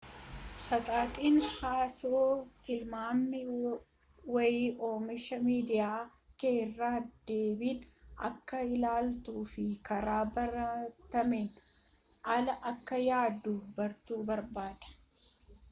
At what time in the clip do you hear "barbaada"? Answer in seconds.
14.31-14.97